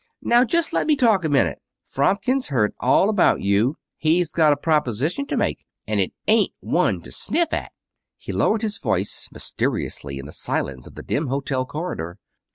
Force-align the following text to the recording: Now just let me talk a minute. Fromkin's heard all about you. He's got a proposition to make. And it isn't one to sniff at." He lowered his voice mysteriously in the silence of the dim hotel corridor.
Now 0.23 0.43
just 0.43 0.73
let 0.73 0.87
me 0.87 0.95
talk 0.95 1.23
a 1.23 1.29
minute. 1.29 1.59
Fromkin's 1.85 2.47
heard 2.47 2.73
all 2.79 3.07
about 3.07 3.41
you. 3.41 3.77
He's 3.97 4.33
got 4.33 4.51
a 4.51 4.57
proposition 4.57 5.27
to 5.27 5.37
make. 5.37 5.63
And 5.85 5.99
it 5.99 6.11
isn't 6.25 6.49
one 6.59 7.03
to 7.03 7.11
sniff 7.11 7.53
at." 7.53 7.71
He 8.17 8.31
lowered 8.33 8.63
his 8.63 8.79
voice 8.79 9.29
mysteriously 9.31 10.17
in 10.17 10.25
the 10.25 10.31
silence 10.31 10.87
of 10.87 10.95
the 10.95 11.03
dim 11.03 11.27
hotel 11.27 11.67
corridor. 11.67 12.17